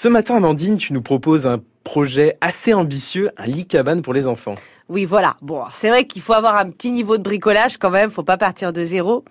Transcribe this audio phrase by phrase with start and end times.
[0.00, 4.28] Ce matin, Amandine, tu nous proposes un projet assez ambitieux, un lit cabane pour les
[4.28, 4.54] enfants.
[4.88, 5.34] Oui, voilà.
[5.42, 8.36] Bon, c'est vrai qu'il faut avoir un petit niveau de bricolage quand même, faut pas
[8.36, 9.24] partir de zéro.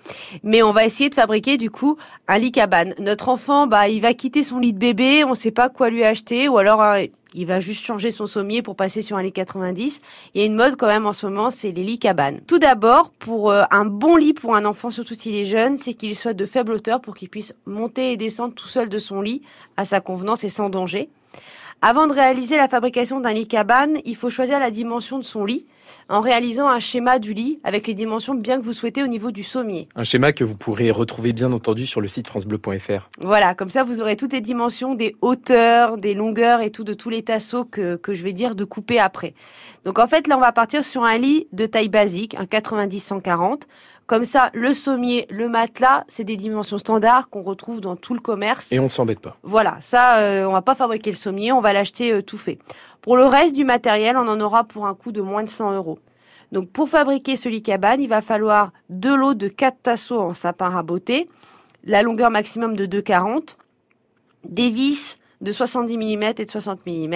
[0.44, 1.96] Mais on va essayer de fabriquer du coup
[2.28, 2.96] un lit cabane.
[3.00, 6.04] Notre enfant, bah, il va quitter son lit de bébé, on sait pas quoi lui
[6.04, 7.06] acheter, ou alors euh,
[7.38, 10.02] il va juste changer son sommier pour passer sur un lit 90.
[10.34, 12.42] Il y a une mode quand même en ce moment, c'est les lits cabanes.
[12.48, 15.94] Tout d'abord, pour euh, un bon lit pour un enfant, surtout s'il est jeune, c'est
[15.94, 19.22] qu'il soit de faible hauteur pour qu'il puisse monter et descendre tout seul de son
[19.22, 19.44] lit
[19.78, 21.10] à sa convenance et sans danger.
[21.84, 25.46] Avant de réaliser la fabrication d'un lit cabane, il faut choisir la dimension de son
[25.46, 25.68] lit
[26.10, 29.30] en réalisant un schéma du lit avec les dimensions bien que vous souhaitez au niveau
[29.30, 29.88] du sommier.
[29.96, 33.10] Un schéma que vous pourrez retrouver bien entendu sur le site francebleu.fr.
[33.22, 36.96] Voilà, comme ça vous aurez toutes les dimensions des hauteurs, des longueurs et tout de
[36.96, 39.36] tous les tasseaux que, que je vais dire de couper après.
[39.86, 43.62] Donc en fait là on va partir sur un lit de taille basique, un 90-140
[44.08, 48.22] comme ça, le sommier, le matelas, c'est des dimensions standards qu'on retrouve dans tout le
[48.22, 48.72] commerce.
[48.72, 49.36] Et on ne s'embête pas.
[49.44, 52.58] Voilà, ça, euh, on va pas fabriquer le sommier, on va l'acheter euh, tout fait.
[53.02, 55.74] Pour le reste du matériel, on en aura pour un coût de moins de 100
[55.74, 56.00] euros.
[56.54, 60.34] Donc pour fabriquer ce lit cabane, il va falloir deux lots de 4 tasseaux en
[60.34, 61.28] sapin raboté,
[61.84, 63.58] la longueur maximum de 2,40,
[64.46, 67.14] des vis de 70 mm et de 60 mm,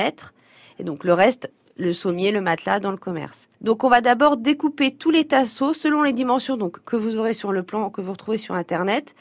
[0.79, 1.49] et donc le reste,
[1.81, 3.49] le sommier, le matelas dans le commerce.
[3.59, 7.33] Donc on va d'abord découper tous les tasseaux selon les dimensions donc que vous aurez
[7.33, 9.13] sur le plan que vous retrouvez sur internet.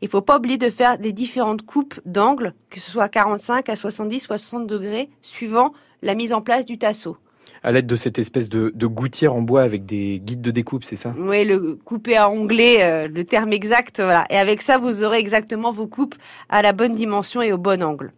[0.00, 3.68] Il faut pas oublier de faire les différentes coupes d'angle, que ce soit à 45,
[3.68, 5.72] à 70 60 degrés suivant
[6.02, 7.16] la mise en place du tasseau.
[7.62, 10.84] À l'aide de cette espèce de, de, gouttière en bois avec des guides de découpe,
[10.84, 11.14] c'est ça?
[11.18, 14.24] Oui, le couper à onglet, euh, le terme exact, voilà.
[14.30, 16.14] Et avec ça, vous aurez exactement vos coupes
[16.48, 18.12] à la bonne dimension et au bon angle.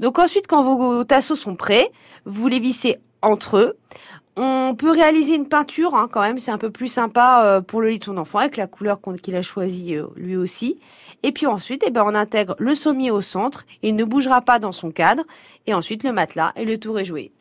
[0.00, 1.90] Donc ensuite, quand vos tasseaux sont prêts,
[2.26, 3.76] vous les vissez entre eux.
[4.36, 7.82] On peut réaliser une peinture hein, quand même, c'est un peu plus sympa euh, pour
[7.82, 10.78] le lit de son enfant avec la couleur qu'il a choisie euh, lui aussi.
[11.22, 14.58] Et puis ensuite, eh ben, on intègre le sommier au centre, il ne bougera pas
[14.58, 15.24] dans son cadre,
[15.66, 17.30] et ensuite le matelas et le tour est joué.